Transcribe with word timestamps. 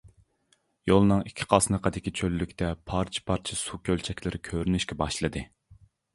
يولنىڭ 0.91 1.19
ئىككى 1.31 1.45
قاسنىقىدىكى 1.51 2.13
چۆللۈكتە 2.21 2.71
پارچە-پارچە 2.93 3.59
سۇ 3.61 3.81
كۆلچەكلىرى 3.91 4.43
كۆرۈنۈشكە 4.51 5.01
باشلىدى. 5.05 5.47